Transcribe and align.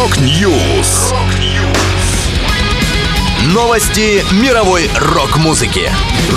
Rock 0.00 0.50
News. 0.50 1.12
Новости 3.52 4.24
мировой 4.42 4.88
рок-музыки. 4.98 5.90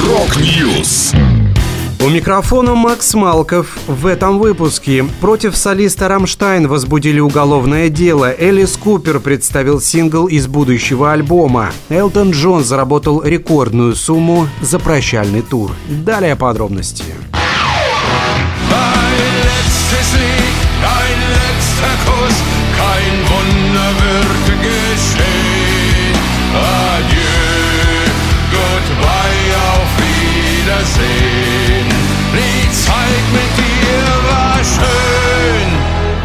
Rock 0.05 0.53
News. 0.53 1.13
У 2.01 2.09
микрофона 2.09 2.75
Макс 2.75 3.13
Малков. 3.13 3.77
В 3.87 4.05
этом 4.05 4.39
выпуске 4.39 5.05
против 5.21 5.55
солиста 5.55 6.09
«Рамштайн» 6.09 6.67
возбудили 6.67 7.21
уголовное 7.21 7.87
дело. 7.87 8.35
Элис 8.37 8.75
Купер 8.75 9.21
представил 9.21 9.79
сингл 9.79 10.25
из 10.25 10.47
будущего 10.47 11.13
альбома. 11.13 11.71
Элтон 11.87 12.31
Джон 12.31 12.65
заработал 12.65 13.23
рекордную 13.23 13.95
сумму 13.95 14.49
за 14.59 14.77
прощальный 14.77 15.41
тур. 15.41 15.71
Далее 15.87 16.35
подробности. 16.35 17.05
Kein 22.77 23.15
Wunder 23.29 23.89
wird 24.01 24.52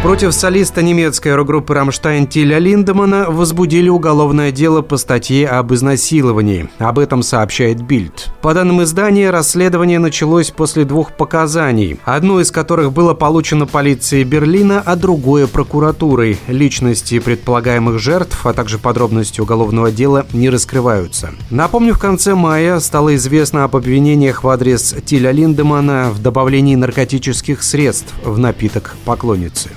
Против 0.09 0.33
солиста 0.33 0.81
немецкой 0.81 1.35
рок-группы 1.35 1.75
«Рамштайн» 1.75 2.25
Тиля 2.25 2.57
Линдемана 2.57 3.27
возбудили 3.29 3.89
уголовное 3.89 4.51
дело 4.51 4.81
по 4.81 4.97
статье 4.97 5.47
об 5.47 5.71
изнасиловании. 5.71 6.67
Об 6.79 6.97
этом 6.97 7.21
сообщает 7.21 7.83
Бильд. 7.83 8.29
По 8.41 8.55
данным 8.55 8.81
издания, 8.81 9.29
расследование 9.29 9.99
началось 9.99 10.49
после 10.49 10.83
двух 10.83 11.15
показаний, 11.15 11.99
одно 12.05 12.41
из 12.41 12.49
которых 12.49 12.91
было 12.91 13.13
получено 13.13 13.67
полицией 13.67 14.23
Берлина, 14.23 14.81
а 14.83 14.95
другое– 14.95 15.45
прокуратурой. 15.47 16.39
Личности 16.47 17.19
предполагаемых 17.19 17.99
жертв, 17.99 18.47
а 18.47 18.53
также 18.53 18.79
подробности 18.79 19.41
уголовного 19.41 19.91
дела 19.91 20.25
не 20.33 20.49
раскрываются. 20.49 21.35
Напомню, 21.51 21.93
в 21.93 21.99
конце 21.99 22.33
мая 22.33 22.79
стало 22.79 23.15
известно 23.15 23.63
об 23.63 23.75
обвинениях 23.75 24.43
в 24.43 24.49
адрес 24.49 24.95
Тиля 25.05 25.29
Линдемана 25.29 26.09
в 26.09 26.19
добавлении 26.19 26.73
наркотических 26.73 27.61
средств 27.61 28.11
в 28.25 28.39
напиток 28.39 28.95
поклонницы. 29.05 29.69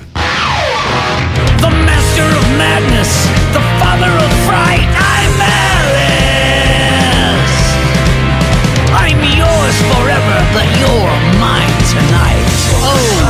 Oh. 12.84 13.22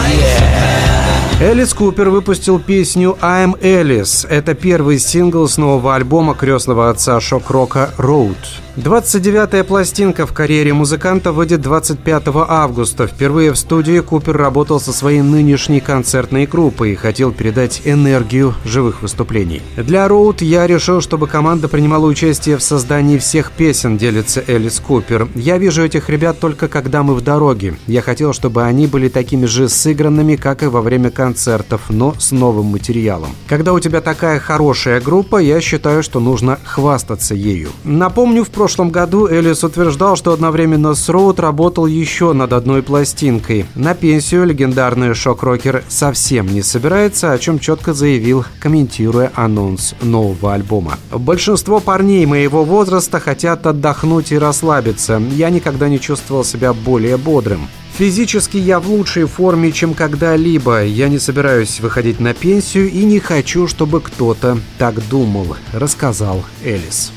Элис 1.43 1.75
Купер 1.75 2.09
выпустил 2.09 2.61
песню 2.61 3.19
«I'm 3.21 3.61
Alice». 3.61 4.25
Это 4.29 4.55
первый 4.55 5.01
сингл 5.01 5.49
с 5.49 5.59
нового 5.59 5.97
альбома 5.97 6.37
крестного 6.37 6.89
отца 6.89 7.21
шок-рока 7.21 7.91
«Road». 7.99 8.37
29-я 8.77 9.65
пластинка 9.65 10.27
в 10.27 10.33
карьере 10.33 10.73
музыканта 10.73 11.31
выйдет 11.31 11.61
25 11.61 12.23
августа. 12.49 13.07
Впервые 13.07 13.53
в 13.53 13.59
студии 13.59 14.01
Купер 14.01 14.35
работал 14.35 14.81
со 14.81 14.95
своей 14.95 15.21
нынешней 15.21 15.81
концертной 15.81 16.47
группой 16.47 16.93
и 16.93 16.95
хотел 16.95 17.33
передать 17.33 17.83
энергию 17.85 18.55
живых 18.65 19.03
выступлений. 19.03 19.61
Для 19.77 20.09
Роуд 20.09 20.41
я 20.41 20.67
решил, 20.67 21.03
чтобы 21.03 21.27
команда 21.27 21.69
принимала 21.69 22.07
участие 22.07 22.57
в 22.57 22.63
создании 22.63 23.19
всех 23.19 23.53
песен, 23.53 23.99
делится 23.99 24.43
Элис 24.47 24.81
Купер. 24.81 25.29
Я 25.35 25.59
вижу 25.59 25.85
этих 25.85 26.09
ребят 26.09 26.41
только 26.41 26.67
когда 26.69 27.03
мы 27.03 27.15
в 27.15 27.21
дороге. 27.21 27.75
Я 27.87 28.01
хотел, 28.01 28.33
чтобы 28.33 28.63
они 28.63 28.87
были 28.87 29.11
такими 29.11 29.45
же 29.45 29.69
сыгранными, 29.69 30.37
как 30.37 30.63
и 30.63 30.67
во 30.67 30.81
время 30.81 31.11
концертов, 31.11 31.83
но 31.91 32.15
с 32.19 32.33
новым 32.33 32.67
материалом. 32.67 33.37
Когда 33.49 33.75
у 33.75 33.81
тебя 33.81 34.01
такая 34.01 34.41
хорошая 34.41 35.03
группа, 35.03 35.37
я 35.37 35.61
считаю, 35.61 36.03
что 36.03 36.21
нужно 36.21 36.59
хвастаться 36.65 37.35
ею. 37.35 37.69
Напомню, 37.85 38.45
в 38.45 38.49
прошлом 38.63 38.91
году 38.91 39.27
Элис 39.27 39.65
утверждал, 39.65 40.15
что 40.15 40.33
одновременно 40.33 40.95
с 40.95 41.09
Роуд 41.09 41.41
работал 41.41 41.87
еще 41.87 42.33
над 42.33 42.53
одной 42.53 42.81
пластинкой. 42.85 43.67
На 43.75 43.93
пенсию 43.95 44.47
легендарный 44.47 45.15
шок-рокер 45.15 45.83
совсем 45.89 46.47
не 46.47 46.63
собирается, 46.63 47.33
о 47.33 47.39
чем 47.39 47.59
четко 47.59 47.93
заявил, 47.93 48.45
комментируя 48.61 49.33
анонс 49.35 49.97
нового 50.01 50.55
альбома. 50.55 50.97
«Большинство 51.11 51.81
парней 51.81 52.25
моего 52.25 52.63
возраста 52.63 53.19
хотят 53.19 53.67
отдохнуть 53.67 54.31
и 54.31 54.39
расслабиться. 54.39 55.21
Я 55.33 55.51
никогда 55.51 55.89
не 55.89 55.99
чувствовал 55.99 56.45
себя 56.45 56.73
более 56.73 57.17
бодрым. 57.17 57.67
Физически 57.99 58.59
я 58.59 58.79
в 58.79 58.89
лучшей 58.89 59.25
форме, 59.25 59.73
чем 59.73 59.93
когда-либо. 59.93 60.85
Я 60.85 61.09
не 61.09 61.19
собираюсь 61.19 61.81
выходить 61.81 62.21
на 62.21 62.33
пенсию 62.33 62.89
и 62.89 63.03
не 63.05 63.19
хочу, 63.19 63.67
чтобы 63.67 64.01
кто-то 64.01 64.59
так 64.79 65.05
думал»,— 65.09 65.57
рассказал 65.73 66.45
Элис. 66.63 67.11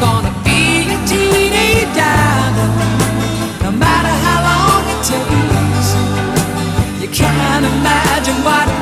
Gonna 0.00 0.32
be 0.44 0.88
a 0.88 0.98
teenage 1.06 1.96
idol, 1.96 2.72
no 3.62 3.70
matter 3.70 4.14
how 4.24 4.38
long 4.48 4.84
it 4.94 5.00
takes. 5.04 5.88
You 7.02 7.08
can't 7.08 7.66
imagine 7.66 8.36
what 8.42 8.79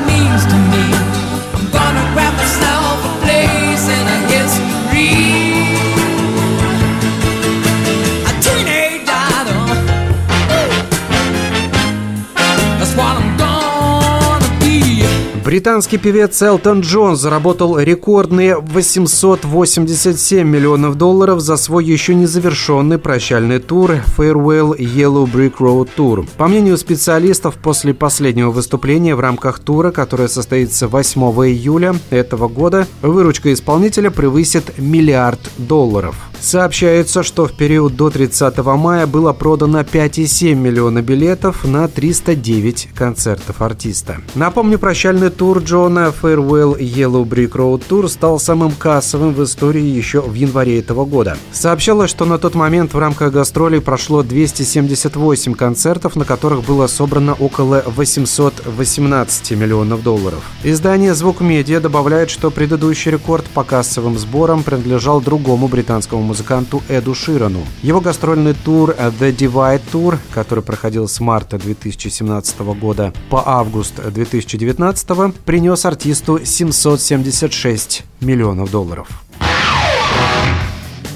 Британский 15.43 15.97
певец 15.97 16.41
Элтон 16.41 16.81
Джон 16.81 17.15
заработал 17.15 17.79
рекордные 17.79 18.57
887 18.57 20.47
миллионов 20.47 20.95
долларов 20.95 21.39
за 21.39 21.55
свой 21.55 21.85
еще 21.85 22.13
не 22.13 22.25
завершенный 22.25 22.97
прощальный 22.97 23.59
тур 23.59 23.91
Farewell 24.17 24.77
Yellow 24.77 25.31
Brick 25.31 25.57
Road 25.59 25.89
Tour. 25.95 26.27
По 26.37 26.47
мнению 26.47 26.77
специалистов, 26.77 27.55
после 27.55 27.93
последнего 27.93 28.51
выступления 28.51 29.15
в 29.15 29.19
рамках 29.21 29.59
тура, 29.59 29.91
которое 29.91 30.27
состоится 30.27 30.87
8 30.87 31.21
июля 31.21 31.95
этого 32.09 32.47
года, 32.47 32.85
выручка 33.01 33.53
исполнителя 33.53 34.11
превысит 34.11 34.77
миллиард 34.77 35.39
долларов. 35.57 36.28
Сообщается, 36.41 37.21
что 37.21 37.47
в 37.47 37.51
период 37.51 37.95
до 37.95 38.09
30 38.09 38.57
мая 38.59 39.05
было 39.07 39.33
продано 39.33 39.81
5,7 39.81 40.55
миллиона 40.55 41.01
билетов 41.01 41.65
на 41.65 41.87
309 41.87 42.89
концертов 42.95 43.61
артиста. 43.61 44.17
Напомню, 44.35 44.79
прощальный 44.79 45.29
тур 45.29 45.59
Джона 45.59 46.13
Farewell 46.21 46.79
Yellow 46.79 47.25
Brick 47.25 47.51
Road 47.51 47.83
Tour 47.89 48.07
стал 48.07 48.39
самым 48.39 48.71
кассовым 48.71 49.33
в 49.33 49.43
истории 49.43 49.83
еще 49.83 50.21
в 50.21 50.33
январе 50.33 50.79
этого 50.79 51.05
года. 51.05 51.37
Сообщалось, 51.51 52.09
что 52.09 52.25
на 52.25 52.37
тот 52.37 52.55
момент 52.55 52.93
в 52.93 52.99
рамках 52.99 53.33
гастролей 53.33 53.81
прошло 53.81 54.23
278 54.23 55.53
концертов, 55.53 56.15
на 56.15 56.23
которых 56.23 56.63
было 56.63 56.87
собрано 56.87 57.33
около 57.33 57.83
818 57.85 59.51
миллионов 59.51 60.03
долларов. 60.03 60.43
Издание 60.63 61.13
«Звук 61.13 61.41
Медиа» 61.41 61.81
добавляет, 61.81 62.29
что 62.29 62.49
предыдущий 62.49 63.11
рекорд 63.11 63.45
по 63.53 63.63
кассовым 63.63 64.17
сборам 64.17 64.63
принадлежал 64.63 65.19
другому 65.19 65.67
британскому 65.67 66.28
музыканту 66.29 66.81
Эду 66.87 67.15
Ширану. 67.15 67.65
Его 67.81 68.01
гастрольный 68.01 68.53
тур 68.53 68.91
The 68.91 69.35
Divide 69.35 69.81
Tour, 69.91 70.17
который 70.31 70.63
проходил 70.63 71.07
с 71.07 71.19
марта 71.19 71.57
2017 71.57 72.59
года 72.79 73.13
по 73.29 73.43
август 73.45 73.95
2019, 73.95 75.35
принес 75.43 75.85
артисту 75.85 76.39
776 76.45 78.03
миллионов 78.21 78.71
долларов. 78.71 79.07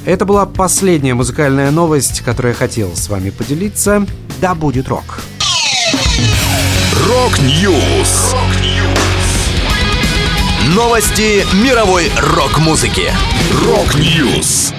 Это 0.05 0.25
была 0.25 0.45
последняя 0.45 1.13
музыкальная 1.13 1.71
новость, 1.71 2.21
которую 2.21 2.53
я 2.53 2.57
хотел 2.57 2.93
с 2.95 3.07
вами 3.07 3.29
поделиться. 3.29 4.05
Да 4.41 4.55
будет 4.55 4.89
рок! 4.89 5.21
Rock 7.07 7.64
News! 7.64 8.35
Новости 10.75 11.45
мировой 11.63 12.11
рок-музыки. 12.35 13.11
Рок-Ньюс! 13.65 14.73